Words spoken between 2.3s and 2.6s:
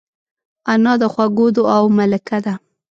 ده